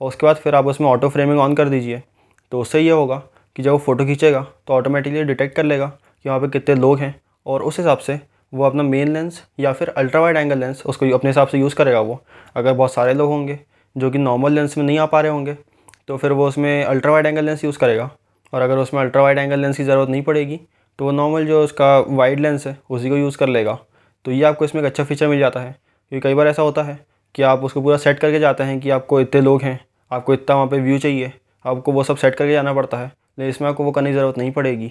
और 0.00 0.08
उसके 0.08 0.26
बाद 0.26 0.36
फिर 0.36 0.54
आप 0.54 0.66
उसमें 0.66 0.88
ऑटो 0.88 1.08
फ्रेमिंग 1.08 1.40
ऑन 1.40 1.54
कर 1.54 1.68
दीजिए। 1.68 2.02
तो 2.52 2.60
उससे 2.60 2.81
ये 2.81 2.90
होगा 2.90 3.16
कि 3.56 3.62
जब 3.62 3.72
वो 3.72 3.78
फ़ोटो 3.78 4.04
खींचेगा 4.06 4.40
तो 4.66 4.72
ऑटोमेटिकली 4.75 5.22
डिटेक्ट 5.25 5.54
कर 5.56 5.64
लेगा 5.64 5.87
कि 5.87 6.28
वहाँ 6.28 6.40
पे 6.40 6.49
कितने 6.49 6.75
लोग 6.75 6.99
हैं 6.99 7.14
और 7.46 7.62
उस 7.62 7.78
हिसाब 7.78 7.99
से 7.99 8.19
वो 8.54 8.64
अपना 8.64 8.82
मेन 8.82 9.12
लेंस 9.12 9.43
या 9.60 9.72
फिर 9.72 9.88
अल्ट्रा 9.88 10.20
वाइड 10.20 10.37
एंगल 10.37 10.58
लेंस 10.58 10.82
उसको 10.87 11.10
अपने 11.10 11.31
हिसाब 11.31 11.49
से 11.49 11.58
यूज़ 11.58 11.75
करेगा 11.75 12.00
वो। 12.00 12.20
अगर 12.56 12.72
बहुत 12.72 12.93
सारे 12.94 13.14
लोग 13.14 13.31
होंगे 13.31 13.58
जो 13.96 14.10
कि 14.10 14.19
नॉर्मल 14.19 14.52
लेंस 14.52 14.76
में 14.78 14.84
नहीं 14.84 14.99
आ 14.99 15.06
पा 15.06 15.20
रहे 15.20 15.32
होंगे 15.32 15.56
तो 16.08 16.16
फिर 16.16 16.32
वो 16.32 16.49
उसमें 16.49 16.84
ultra 16.84 17.12
wide 17.12 17.26
angle 17.26 17.44
lens 17.44 17.64
use 17.64 17.78
करेगा। 17.78 18.10
और 18.52 18.62
अगर 18.62 18.78
उसमें 18.78 19.00
अल्ट्रा 19.00 19.22
वाइड 19.22 19.38
एंगल 19.38 19.60
लेंस 19.60 19.76
की 19.76 19.84
ज़रूरत 19.84 20.08
नहीं 20.08 20.22
पड़ेगी 20.22 20.60
तो 20.99 21.04
वो 21.04 21.10
नॉर्मल 21.12 21.46
जो 21.46 21.62
उसका 21.64 21.99
वाइड 22.00 22.40
लेंस 22.40 22.66
है, 22.66 22.76
उसी 22.90 23.10
को 23.10 23.16
यूज़ 23.16 23.38
कर 23.38 23.49
लेगा। 23.49 23.78
तो 24.25 24.31
ये 24.31 24.43
आपको 24.44 24.64
इसमें 24.64 24.82
एक 24.82 24.87
अच्छा 24.87 25.04
फीचर 25.04 25.28
मिल 25.28 25.38
जाता 25.38 25.60
है, 25.60 25.75
क्योंकि 26.12 26.28
कई 26.28 26.34
बार 26.34 26.49
ऐसा 26.49 26.62
होता 26.62 26.82
है 26.82 26.99
कि 27.34 27.43
आप 27.43 27.64
उसको 27.64 27.82
पूरा 27.82 27.96
सेट 27.96 28.19
करके 28.19 28.38
जाते 28.38 28.64
हैं 28.64 28.78
कि 28.81 28.90
आपको 28.90 29.20
इतने 29.20 29.40
लोग 29.40 29.62
हैं, 29.62 29.78
आपको 30.10 30.34
इतना 30.34 30.56
वहाँ 30.56 30.66
पर 30.66 30.81
व्यू 30.81 30.99
चाहिए। 30.99 31.32
आपको 31.64 31.93
वो 31.93 32.03
सब 32.05 32.17
सेट 32.17 32.35
करके 32.35 32.53
जाना 32.53 32.73
पड़ता 32.75 32.97
है। 32.97 33.06
लेकिन 33.06 33.50
इसमें 33.50 33.69
आपको 33.69 33.85
वो 33.85 33.91
करने 33.93 34.11
की 34.11 34.17
ज़रूरत 34.17 34.38
नहीं 34.38 34.50
पड़ेगी। 34.53 34.91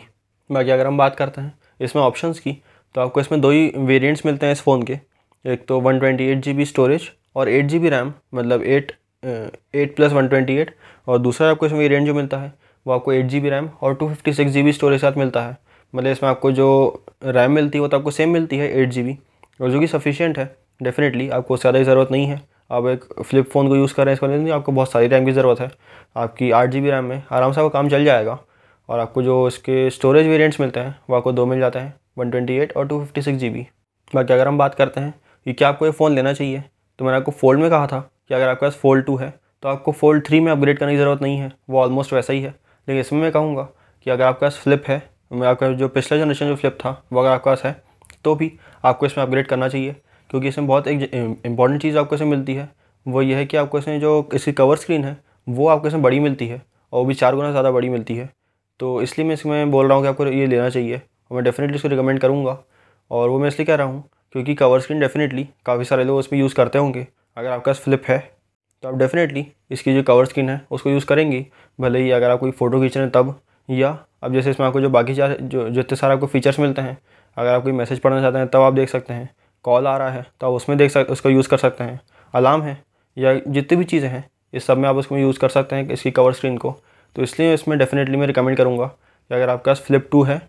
बाकी 0.50 0.72
अगर 0.72 0.88
हम 0.88 0.98
बात 0.98 1.16
करते 1.16 1.42
हैं 1.42 1.54
इसमें 1.82 2.02
ऑप्शंस 2.04 2.40
की 2.40 2.58
तो 2.96 3.02
आपको 3.02 3.22
इसमें 3.22 3.40
दो 3.42 3.50
ही 3.52 3.72
वेरिएंट्स 3.78 4.26
मिलते 4.26 4.46
हैं 4.46 4.54
इस 4.54 4.62
फ़ोन 4.62 4.84
के। 4.84 4.98
एक 5.46 5.66
तो 5.68 5.80
one 5.82 6.00
twenty 6.00 6.28
eight 6.28 6.40
G 6.40 6.54
B 6.54 6.66
storage 6.66 7.10
और 7.36 7.50
एट 7.50 7.66
जी 7.66 7.80
बी 7.80 7.90
रैम 7.90 8.14
मतलब 8.34 8.64
eight 8.64 8.92
eight 9.24 9.96
plus 9.96 10.12
one 10.12 10.28
twenty 10.28 10.56
eight. 10.56 10.76
और 11.08 11.18
दूसरा 11.20 11.50
आपको 11.52 11.66
इसमें 11.66 11.80
वेरिएंट 11.80 12.06
जो 12.08 12.14
मिलता 12.14 12.38
है, 12.38 12.54
वो 12.86 12.94
आपको 12.94 13.14
एट 13.14 13.26
जी 13.26 13.40
बी 13.40 13.50
रैम 13.50 13.70
और 13.82 13.96
two 13.96 14.08
fifty 14.10 14.34
six 14.34 14.52
G 14.52 14.64
B 14.64 14.74
storage 14.74 15.02
के 15.02 15.08
साथ 15.08 15.18
मिलता 15.18 15.42
है। 15.42 15.58
मतलब 15.94 16.08
इसमें 16.08 16.30
आपको 16.30 16.52
जो 16.52 17.04
रैम 17.26 17.52
मिलती 17.52 17.78
है, 17.78 17.82
वो 17.82 17.88
तो 17.88 17.98
आपको 17.98 18.12
सेम 18.12 18.30
मिलती 18.30 18.58
है 18.58 18.72
एट 18.82 18.90
जी 18.90 19.04
बी। 19.04 19.18
और 19.60 19.72
जो 19.72 19.80
कि 19.80 19.88
सफिशियंट 19.88 20.38
है 20.40 20.56
डेफिनेटली 20.82 21.30
आपको 21.30 21.58
ज़्यादा 21.58 21.82
ज़रूरत 21.84 22.12
नहीं 22.12 22.26
है। 22.28 22.42
आप 22.72 22.86
एक 22.88 23.04
फ्लिप 23.22 23.50
फ़ोन 23.52 23.68
को 23.68 23.76
यूज़ 23.76 23.94
कर 23.94 24.06
रहे 24.06 24.12
हैं, 24.12 24.16
इसको 24.16 24.28
नहीं 24.28 24.52
आपको 24.52 24.72
बहुत 24.72 24.92
सारी 24.92 25.08
रैम 25.08 25.25
की 25.25 25.32
ज़रूरत 25.32 25.60
है। 25.60 25.72
आपकी 26.16 26.51
आठ 26.51 26.70
जी 26.70 26.82
बी 26.82 26.90
रैम 26.92 27.06
में 27.06 27.22
आराम 27.32 27.51
से 27.51 27.62
आपका 27.62 27.70
काम 27.72 27.90
चल 27.90 28.06
जाएगा 28.06 28.38
और 28.90 29.00
आपको 29.00 29.24
जो 29.24 29.48
इसके 29.48 29.90
स्टोरेज 29.90 30.28
वेरिएंट्स 30.28 30.60
मिलते 30.60 30.80
हैं, 30.80 30.96
वो 31.10 31.16
आपको 31.16 31.32
दो 31.32 31.46
मिल 31.46 31.60
जाते 31.60 31.80
हैं 31.80 31.94
वन 32.18 32.32
ट्वेंटी 32.32 32.56
एट 32.56 32.75
और 32.78 32.88
two 32.88 33.00
fifty 33.00 33.22
six 33.22 33.40
G 33.40 33.50
B 33.50 33.66
बाकी 34.13 34.34
अगर 34.34 34.48
हम 34.48 34.58
बात 34.58 34.75
करते 34.75 35.00
हैं 35.00 35.13
कि 35.46 35.54
क्या 35.54 35.70
आपको 35.70 35.86
ये 35.86 35.92
फ़ोन 35.92 36.16
लेना 36.16 36.34
चाहिए 36.34 36.63
तो 37.00 37.06
मैंने 37.06 37.18
आपको 37.18 37.32
फोल्ड 37.32 37.60
में 37.60 37.70
कहा 37.70 37.88
था 37.88 38.00
कि 38.28 38.34
अगर 38.34 38.48
आपके 38.48 38.66
पास 38.66 38.75
फोल्ड 38.82 39.06
टू 39.06 39.16
है 39.18 39.34
तो 39.63 39.70
आपको 39.70 39.92
फोल्ड 39.92 40.25
थ्री 40.28 40.40
में 40.40 40.51
अपग्रेड 40.51 40.78
करने 40.80 40.92
की 40.92 40.98
ज़रूरत 40.98 41.22
नहीं 41.22 41.38
है। 41.38 41.51
वो 41.70 41.80
ऑलमोस्ट 41.80 42.13
वैसा 42.13 42.34
ही 42.34 42.42
है। 42.42 42.50
लेकिन 42.50 43.00
इसमें 43.00 43.22
मैं 43.22 43.32
कहूँगा 43.32 43.63
कि 44.06 44.10
अगर 44.10 44.25
आपके 44.25 44.46
पास 44.46 44.58
फ्लिप 44.63 44.84
है, 44.88 45.01
मैं 45.32 45.48
आपका 45.48 45.72
जो 45.72 45.88
पिछला 45.88 46.18
जनरेशन 46.18 46.48
जो 46.48 46.56
फ्लिप 46.56 46.78
था, 46.80 47.01
वो 47.13 47.20
अगर 47.20 47.30
आपके 47.30 47.50
पास 47.50 47.62
है 47.66 47.75
तो 48.24 48.36
भी 48.36 48.51
आपको 48.84 49.06
इसमें 49.06 49.24
अपग्रेड 49.25 49.48
करना 49.48 49.68
चाहिए। 49.68 49.96
क्योंकि 50.32 50.48
इसमें 50.48 50.68
बहुत 50.68 50.88
एक 50.88 51.02
इंपॉर्टेंट 51.46 51.82
चीज़ 51.82 51.98
आपको 51.98 52.16
इसमें 52.16 52.28
मिलती 52.30 52.54
है। 52.54 52.70
वो 53.06 53.22
ये 53.22 53.36
है 53.36 53.46
कि 53.46 53.58
आपको 53.58 53.80
इसमें 53.80 54.00
जो 54.00 54.30
इसकी 54.34 54.52
कवर 54.54 54.78
स्क्रीन 54.78 55.04
है, 55.04 55.18
वो 55.48 55.68
आपको 55.68 55.88
इसमें 55.88 56.02
बड़ी 56.04 56.20
मिलती 56.20 56.48
है 56.48 56.62
और 56.94 57.00
वो 57.00 57.06
भी 57.06 57.14
चार 57.14 57.36
गुना 57.36 57.52
ज़्यादा 57.52 57.72
बड़ी 57.72 57.90
मिलती 57.90 58.16
है। 58.16 58.30
तो 58.80 59.02
इसलिए 59.02 59.28
मैं 59.28 59.34
इसमें 59.34 59.72
बोल 59.72 59.88
रहा 59.88 59.96
हूँ 59.96 60.04
कि 60.04 60.10
आपको 60.10 60.26
ये 60.26 60.46
लेना 60.48 60.70
चाहिए 60.70 60.96
और 60.96 61.36
मैं 61.36 61.44
डेफिनेटली 61.44 61.76
इसको 61.76 61.88
रिकमेंड 61.88 62.20
करूँगा 62.20 62.58
और 63.12 63.30
वो 63.30 63.40
मैं 63.40 63.48
इसलिए 63.48 63.66
कह 63.66 63.76
रहा 63.76 63.88
हूँ 63.88 64.04
क्योंकि 64.36 64.56
कवर 64.56 64.80
स्क्रीन 64.80 65.00
डेफिनेटली 65.00 65.48
काफ़ी 65.66 65.86
सारे 65.86 66.04
लोग 66.04 66.18
उसमें 66.18 66.40
यूज़ 66.40 66.56
करते 66.56 66.80
होंगे। 66.80 67.06
अगर 67.38 67.50
आपके 67.50 67.74
फ्लिप 67.76 68.04
है 68.08 68.20
तो 68.84 68.90
आप 68.90 68.96
डेफिनेटली 68.98 69.46
इसकी 69.72 69.94
जो 69.94 70.04
कवर 70.04 70.26
स्क्रीन 70.26 70.50
है, 70.50 70.62
उसको 70.72 70.90
यूज़ 70.90 71.06
करेंगे। 71.06 71.46
भले 71.80 72.00
ही 72.00 72.12
अगर 72.12 72.30
आप 72.30 72.40
कोई 72.40 72.52
फ़ोटो 72.52 72.80
खींच 72.82 72.96
रहे 72.98 73.06
हैं 73.06 73.12
तब 73.14 73.40
या 73.70 73.98
अब 74.24 74.34
जैसे 74.34 74.50
इसमें 74.52 74.66
आपको 74.68 74.82
जो 74.82 74.90
बाकी 74.90 75.14
जो 75.14 75.70
जितने 75.70 75.96
सारे 75.96 76.14
आपको 76.14 76.28
फीचर्स 76.28 76.60
मिलते 76.60 76.82
हैं, 76.82 76.98
अगर 77.38 77.50
आप 77.50 77.64
कोई 77.64 77.72
मैसेज 77.74 78.00
पढ़ना 78.00 78.22
चाहते 78.22 78.38
हैं 78.38 78.48
तब 78.48 78.62
आप 78.62 78.74
देख 78.74 78.90
सकते 78.90 79.14
हैं। 79.14 79.30
कॉल 79.65 79.88
आ 79.88 79.96
रहा 79.98 80.10
है 80.10 80.25
तो 80.41 80.48
आप 80.48 80.53
उसमें 80.53 80.77
देख 80.77 80.91
सक, 80.91 81.08
उसको 81.10 81.30
यूज़ 81.30 81.50
कर 81.50 81.58
सकते 81.58 81.84
हैं। 81.84 82.00
अलार्म 82.34 82.62
है, 82.62 82.77
या 83.18 83.34
जितनी 83.48 83.77
भी 83.77 83.86
चीज़ें 83.86 84.10
हैं, 84.10 84.24
इस 84.53 84.65
सब 84.65 84.77
में 84.77 84.88
आप 84.89 84.96
उसको 84.96 85.18
यूज़ 85.18 85.39
कर 85.39 85.50
सकते 85.50 85.75
हैं, 85.75 85.89
इसकी 85.89 86.12
कवर 86.12 86.34
स्क्रीन 86.34 86.58
को। 86.58 86.75
तो 87.15 87.24
इसलिए 87.24 87.53
इसमें 87.53 87.77
डेफिनेटली 87.80 88.18
मैं 88.18 88.27
रिकमेंड 88.27 88.58
करूँगा 88.58 88.86
कि 88.86 89.36
अगर 89.36 89.50
आपके 89.50 89.70
पास 89.70 89.80
फ्लिप 89.80 90.08
टू 90.12 90.24
है 90.24 90.41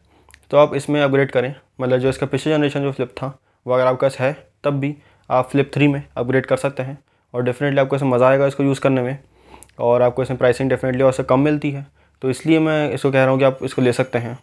तो 0.51 0.57
आप 0.57 0.75
इसमें 0.75 1.01
अपग्रेड 1.03 1.31
करें। 1.31 1.55
मतलब 1.81 1.99
जो 1.99 2.09
इसका 2.09 2.27
पिछले 2.27 2.53
जनरेशन 2.53 2.83
जो 2.83 2.93
फ्लिप 2.93 3.11
था, 3.13 3.39
वो 3.67 3.75
अगर 3.75 3.87
आपके 3.87 4.07
पास 4.07 4.19
है, 4.21 4.33
तब 4.65 4.79
भी 4.81 4.95
आप 5.31 5.49
फ्लिप 5.51 5.71
थ्री 5.75 5.89
में 5.89 6.03
अपग्रेड 6.17 6.47
कर 6.47 6.57
सकते 6.59 6.83
हैं। 6.83 6.99
और 7.35 7.43
डेफिनेटली 7.43 7.81
आपको 7.81 7.97
इसमें 7.97 8.11
मज़ा 8.11 8.29
आएगा 8.29 8.47
इसको 8.47 8.63
यूज़ 8.63 8.81
करने 8.81 9.03
में, 9.03 9.19
और 9.79 10.03
आपको 10.03 10.23
इसमें 10.23 10.39
प्राइसिंग 10.39 10.71
डेफिनेटली 10.71 11.03
और 11.03 11.13
से 11.13 11.23
कम 11.25 11.41
मिलती 11.41 11.71
है। 11.71 11.87
तो 12.23 12.31
इसलिए 12.31 12.59
मैं 12.61 12.91
इसको 12.91 13.11
कह 13.11 13.21
रहा 13.21 13.31
हूँ 13.31 13.39
कि 13.39 13.45
आप 13.45 13.59
इसको 13.63 13.83
ले 13.83 13.93
सकते 13.93 14.19
हैं। 14.19 14.39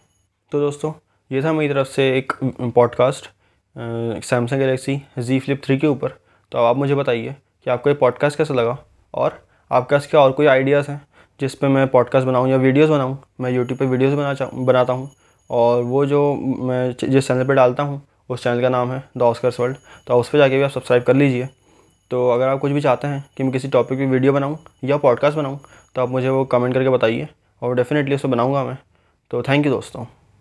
तो 0.52 0.60
दोस्तों, 0.60 0.92
ये 1.30 1.42
था 1.42 1.52
मेरी 1.52 1.74
तरफ़ 1.74 1.88
से 1.88 2.08
एक 2.18 2.32
podcast 2.74 3.30
Samsung 3.76 4.60
Galaxy 4.60 4.96
Z 5.18 5.38
Flip 5.40 5.60
three 5.64 5.76
के 5.78 5.86
ऊपर। 5.86 6.12
तो 6.52 6.58
आप 6.58 6.76
मुझे 6.76 6.94
बताइए 6.94 7.34
कि 7.64 7.70
आपको 7.70 7.90
ये 7.90 7.94
पॉडकास्ट 7.96 8.38
कैसा 8.38 8.54
लगा? 8.54 8.76
और 9.14 9.38
आपके 9.70 9.94
पास 9.96 10.06
क्या 10.06 10.20
और 10.20 10.32
कोई 10.32 10.46
आइडियाज़ 10.46 10.90
हैं 10.90 11.00
जिस 11.40 11.54
पे 11.54 11.68
मैं 11.68 11.86
पॉडकास्ट 11.88 12.26
बनाऊँ 12.26 12.48
या 12.48 12.56
वीडियोज़ 12.56 12.90
बनाऊँ? 12.90 13.18
मैं 13.40 13.50
यूट्यूब 13.50 13.78
पे 13.78 13.86
वीडियोज़ 13.86 14.14
बना 14.14 14.50
बनाता 14.54 14.92
हूँ। 14.92 15.10
और 15.50 15.82
वो 15.82 16.04
जो 16.06 16.34
मैं 16.34 16.94
जिस 17.02 17.28
चैनल 17.28 17.46
पे 17.46 17.54
डालता 17.54 17.82
हूँ, 17.82 18.02
उस 18.30 18.42
चैनल 18.44 18.60
का 18.62 18.68
नाम 18.68 18.92
है 18.92 19.02
द 19.16 19.22
ऑस्कर्स 19.22 19.60
वर्ल्ड 19.60 19.76
तो 20.06 20.18
उस 20.20 20.28
पर 20.28 20.38
जाके 20.38 20.56
भी 20.56 20.62
आप 20.62 20.70
सब्सक्राइब 20.70 21.02
कर 21.02 21.16
लीजिए। 21.16 21.48
तो 22.10 22.28
अगर 22.30 22.48
आप 22.48 22.58
कुछ 22.58 22.72
भी 22.72 22.80
चाहते 22.80 23.08
हैं 23.08 23.24
कि 23.36 23.42
मैं 23.42 23.52
किसी 23.52 23.68
टॉपिक 23.68 23.98
पे 23.98 24.06
वीडियो 24.06 24.32
बनाऊँ 24.32 24.58
या 24.84 24.96
पॉडकास्ट 24.96 25.36
बनाऊँ 25.38 25.60
तो 25.94 26.02
आप 26.02 26.08
मुझे 26.08 26.28
वो 26.28 26.44
कमेंट 26.44 26.74
करके 26.74 26.88
बताइए 26.88 27.28
और 27.62 27.74
डेफिनेटली 27.76 28.14
उसको 28.14 28.28
बनाऊँगा 28.28 28.64
मैं। 28.64 28.78
तो 29.30 29.42
थैंक 29.42 29.66
यू 29.66 29.72
दोस्तों। 29.72 30.04